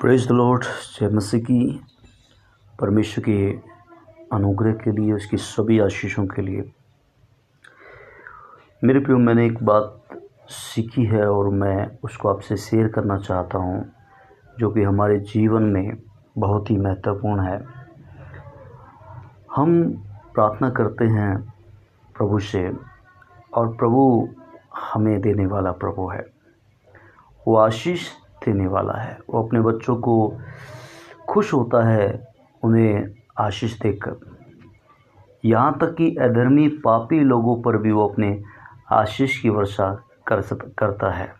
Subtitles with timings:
[0.00, 1.80] Praise the Lord जय मसीह की।
[2.80, 3.50] परमेश्वर के
[4.36, 6.72] अनुग्रह के लिए, उसकी सभी आशीषों के लिए।
[8.84, 10.08] मेरे प्रियो, मैंने एक बात
[10.48, 13.92] सीखी है और मैं उसको आपसे शेयर करना चाहता हूँ,
[14.58, 15.96] जो कि हमारे जीवन में
[16.38, 17.64] बहुत ही महत्वपूर्ण है।
[19.56, 19.90] हम
[20.34, 21.54] प्रार्थना करते हैं
[22.16, 22.72] प्रभु से,
[23.54, 24.28] और प्रभु
[24.76, 26.26] हमें देने वाला प्रभु है।
[27.48, 28.08] वो आशीष
[28.46, 30.38] देने वाला है। वो अपने बच्चों को
[31.28, 34.36] खुश होता है उन्हें आशीष देकर।
[35.44, 38.42] यहाँ तक कि अधर्मी पापी लोगों पर भी वो अपने
[38.90, 40.42] आशीष की वर्षा कर
[40.78, 41.34] करता है।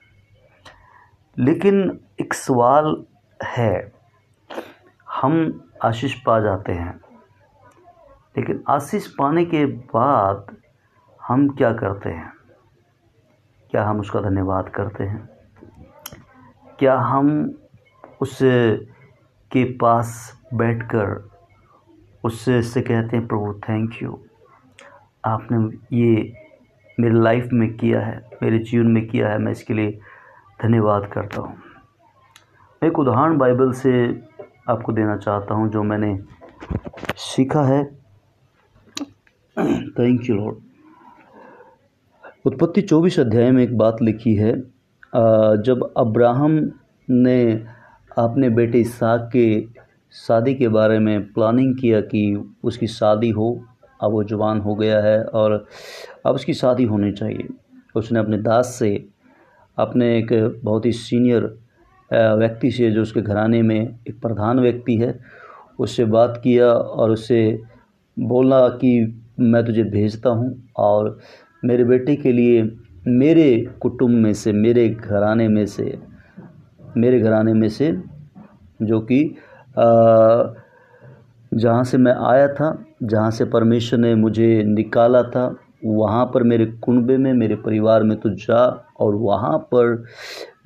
[1.38, 3.05] लेकिन एक सवाल
[3.45, 3.93] है,
[5.10, 7.01] हम आशीष पा जाते हैं।
[8.37, 10.57] लेकिन आशीष पाने के बाद
[11.29, 12.32] हम क्या करते हैं?
[13.71, 15.30] क्या हम उसका धन्यवाद करते हैं?
[16.80, 17.29] क्या हम
[18.23, 18.39] उस
[19.51, 20.13] के पास
[20.54, 21.09] बैठकर
[22.24, 24.18] उससे से कहते हैं, प्रभु थैंक यू
[25.27, 25.59] आपने
[25.96, 26.32] ये
[26.99, 29.91] मेरे लाइफ में किया है, मेरे जीवन में किया है, मैं इसके लिए
[30.63, 31.57] धन्यवाद करता हूँ।
[32.82, 33.93] एक उदाहरण बाइबल से
[34.69, 36.19] आपको देना चाहता हूँ, जो मैंने
[37.19, 37.85] सीखा है।
[39.57, 40.57] थैंक यू लॉर्ड
[42.47, 44.52] उत्पत्ति चौबीस अध्याय में एक बात लिखी है
[45.13, 46.59] जब अब्राहम
[47.11, 47.65] ने
[48.19, 49.61] अपने बेटे इसाक के
[50.15, 52.23] शादी के बारे में प्लानिंग किया कि
[52.65, 53.65] उसकी शादी हो,
[54.01, 55.53] अब वो जवान हो गया है और
[56.27, 57.49] अब उसकी शादी होनी चाहिए।
[57.95, 58.93] उसने अपने दास से
[59.79, 61.43] अपने एक बहुत ही सीनियर
[62.11, 65.19] व्यक्ति से जो उसके घराने में एक प्रधान व्यक्ति है,
[65.78, 67.62] उससे बात किया और उससे
[68.16, 68.93] बोला कि
[69.41, 71.19] मैं तुझे भेजता हूँ और
[71.65, 72.62] मेरे बेटे के लिए
[73.06, 75.99] मेरे कुटुंब में से, मेरे घराने में से
[76.97, 77.93] मेरे घराने में से,
[78.83, 79.25] जो कि
[81.53, 85.54] जहाँ से मैं आया था, जहाँ से परमेश्वर ने मुझे निकाला था,
[85.84, 88.64] वहाँ पर मेरे कुनबे में, मेरे परिवार में तो जा
[89.00, 89.94] और वहाँ पर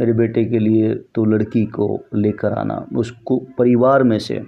[0.01, 4.43] मेरे बेटे के लिए तो लड़की को लेकर आना। उसको, परिवार में से,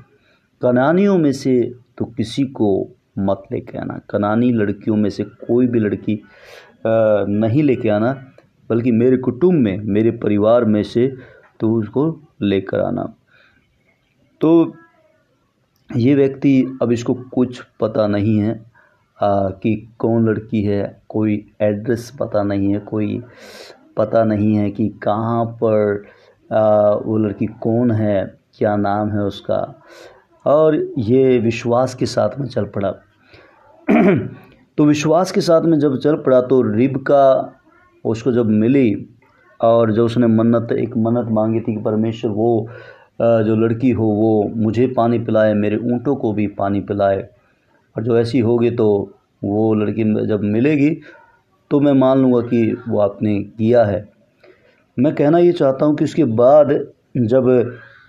[0.60, 1.60] कनानियों में से
[1.98, 6.22] तो किसी को मत लेके आना। कनानी लड़कियों में से कोई भी लड़की
[6.86, 8.12] नहीं लेके आना,
[8.70, 11.06] बल्कि मेरे कुटुंब में, मेरे परिवार में से
[11.60, 13.14] तो उसको लेकर आना।
[14.40, 14.76] तो
[15.96, 18.52] ये व्यक्ति अब इसको कुछ पता नहीं है
[19.22, 23.22] आ, कि कौन लड़की है कोई एड्रेस पता नहीं है कोई
[23.96, 26.04] पता नहीं है कि कहाँ पर
[26.52, 29.82] आ, वो लड़की कौन है क्या नाम है उसका।
[30.46, 32.90] और ये विश्वास के साथ में चल पड़ा।
[34.76, 37.52] तो विश्वास के साथ में जब चल पड़ा तो रिब का
[38.04, 39.08] उसको जब मिली
[39.60, 42.68] और जो उसने मन्नत, एक मन्नत मांगी थी कि परमेश्वर, वो
[43.20, 47.28] जो लड़की हो, वो मुझे पानी पिलाए, मेरे ऊँटों को भी पानी पिलाए।
[47.96, 48.88] और जो ऐसी होगी तो
[49.44, 50.90] वो लड़की जब मिलेगी
[51.70, 54.04] तो मैं मान लूँगा कि वो आपने किया है।
[54.96, 56.72] मैं कहना ये चाहता हूँ कि उसके बाद
[57.16, 57.48] जब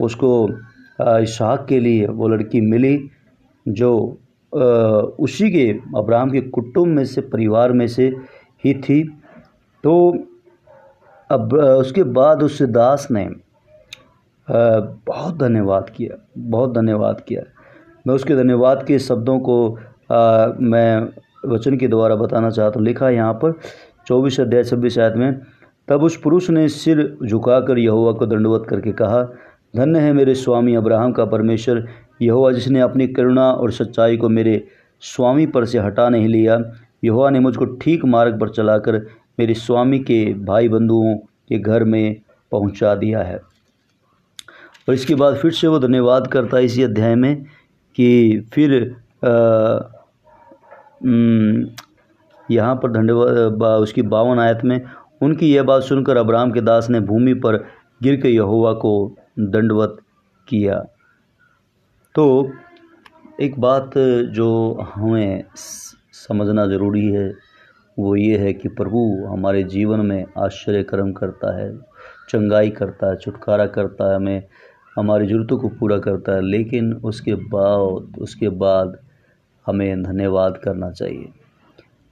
[0.02, 0.30] उसको
[1.00, 3.10] इशाक के लिए वो लड़की मिली,
[3.66, 4.18] जो
[5.20, 8.08] उसी के, अब्राहम के कुटुंब में से, परिवार में से
[8.64, 9.04] ही थी
[9.84, 9.94] तो
[11.30, 13.28] अब उसके बाद उस दास ने
[14.48, 17.42] बहुत धन्यवाद किया बहुत धन्यवाद किया।
[18.06, 19.58] मैं उसके धन्यवाद के शब्दों को
[20.12, 21.10] आ, मैं
[21.46, 23.54] वचन के द्वारा बताना चाहता हूँ। लिखा यहाँ पर
[24.08, 25.42] चौबीस अध्याय छब्बीस आयत में
[25.88, 29.24] तब उस पुरुष ने सिर झुकाकर यहोवा को दंडवत करके कहा
[29.76, 31.86] धन्य है मेरे स्वामी अब्राहम का परमेश्वर
[32.22, 34.62] यहोवा जिसने अपनी करुणा और सच्चाई को मेरे
[35.02, 36.60] स्वामी पर से हटा नहीं लिया
[37.04, 39.06] यहोवा ने मुझको ठीक मार्ग पर चलाकर
[39.38, 42.16] मेरे स्वामी के भाई बंधुओं के घर में
[42.52, 43.38] पहुँचा दिया है।
[44.88, 47.44] और इसके बाद फिर से वो धन्यवाद करता है इसी अध्याय में
[47.98, 48.74] कि फिर
[52.50, 54.80] यहाँ पर धन्यवाद उसकी बावन आयत में
[55.22, 57.58] उनकी यह बात सुनकर अब्राहम के दास ने भूमि पर
[58.04, 58.92] गिर के यहोवा को
[59.40, 59.98] दंडवत
[60.48, 60.80] किया।
[62.16, 62.52] तो
[63.42, 63.98] एक बात
[64.34, 64.48] जो
[64.94, 67.30] हमें समझना ज़रूरी है
[67.98, 71.72] वो ये है कि प्रभु हमारे जीवन में आश्चर्य कर्म करता है,
[72.30, 74.44] चंगाई करता है, छुटकारा करता है, हमें
[74.98, 78.98] हमारी ज़रूरतों को पूरा करता है, लेकिन उसके बाद उसके बाद
[79.68, 81.32] हमें धन्यवाद करना चाहिए।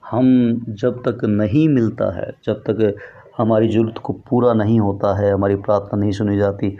[0.02, 0.26] हम
[0.68, 2.96] जब तक नहीं मिलता है, जब तक
[3.38, 6.76] हमारी ज़रूरत को पूरा नहीं होता है, हमारी प्रार्थना नहीं सुनी जाती,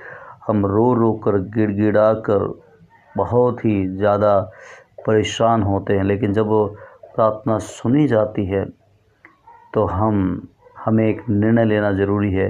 [0.46, 2.48] हम रो रो कर, गिड़गिड़ा कर
[3.16, 4.38] बहुत ही ज़्यादा
[5.06, 6.48] परेशान होते हैं, लेकिन जब
[7.16, 8.64] प्रार्थना सुनी जाती है
[9.76, 12.48] तो हम, हमें एक निर्णय लेना ज़रूरी है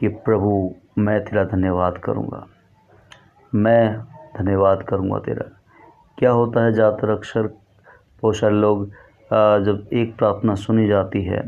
[0.00, 2.46] कि प्रभु, मैं तेरा धन्यवाद करूँगा।
[3.52, 3.98] मैं
[4.38, 5.44] धन्यवाद करूँगा तेरा।
[6.18, 7.48] क्या होता है ज़्यादातर अक्सर
[8.24, 8.84] सारे लोग
[9.64, 11.40] जब एक प्रार्थना सुनी जाती है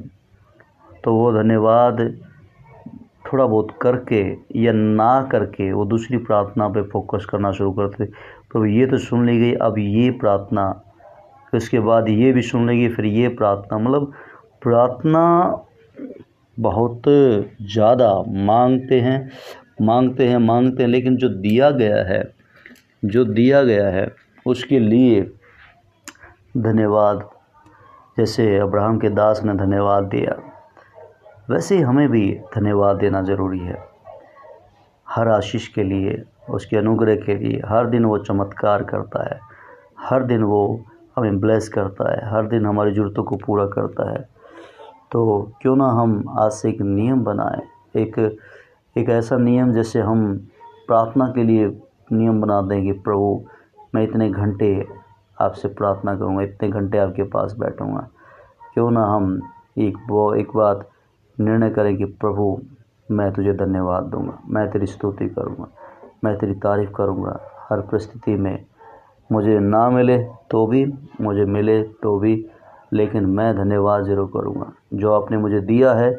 [1.04, 2.00] तो वो धन्यवाद
[3.26, 4.22] थोड़ा बहुत करके
[4.60, 9.26] या ना करके वो दूसरी प्रार्थना पे फोकस करना शुरू करते। तो ये तो सुन
[9.26, 10.70] ली गई, अब ये प्रार्थना,
[11.52, 14.12] उसके बाद ये भी सुन लेगी, फिर ये प्रार्थना मतलब
[14.62, 15.24] प्रार्थना
[16.56, 17.02] बहुत
[17.72, 18.12] ज़्यादा
[18.46, 19.30] मांगते हैं
[19.82, 22.22] मांगते हैं मांगते हैं, लेकिन जो दिया गया है,
[23.04, 24.06] जो दिया गया है,
[24.46, 25.22] उसके लिए
[26.56, 27.28] धन्यवाद।
[28.18, 30.34] जैसे अब्राहम के दास ने धन्यवाद दिया,
[31.50, 33.76] वैसे ही हमें भी धन्यवाद देना ज़रूरी है।
[35.06, 39.40] हर आशीष के लिए, उसके अनुग्रह के लिए, हर दिन वो चमत्कार करता है।
[40.00, 40.84] हर दिन वो
[41.16, 44.39] हमें ब्लेस करता है। हर दिन हमारी ज़रूरतों को पूरा करता है।
[45.12, 47.62] तो क्यों ना हम आज से एक नियम बनाएँ?
[47.96, 48.38] एक
[48.96, 50.34] एक ऐसा नियम जैसे हम
[50.86, 51.66] प्रार्थना के लिए
[52.12, 53.44] नियम बना दें कि, प्रभु,
[53.94, 54.86] मैं इतने घंटे
[55.40, 58.08] आपसे प्रार्थना करूँगा, इतने घंटे आपके पास बैठूँगा।
[58.74, 59.40] क्यों ना हम
[59.78, 60.88] एक वो, एक बात
[61.40, 62.60] निर्णय करें कि, प्रभु,
[63.10, 65.66] मैं तुझे धन्यवाद दूँगा, मैं तेरी स्तुति करूँगा,
[66.24, 68.64] मैं तेरी तारीफ़ करूँगा। हर परिस्थिति में
[69.32, 70.18] मुझे ना मिले
[70.50, 72.46] तो भी, मुझे मिले तो भी
[72.92, 76.10] लेकिन मैं धन्यवाद ज़रूर करूँगा। जो आपने मुझे दिया है,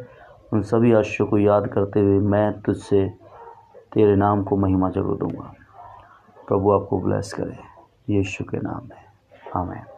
[0.53, 3.07] उन सभी आशियों को याद करते हुए मैं तुझसे
[3.93, 5.53] तेरे नाम को महिमा ज़रूर दूँगा।
[6.47, 7.57] प्रभु आपको ब्लेस करे।
[8.15, 9.03] यीशु के नाम में।
[9.55, 9.90] आमेन।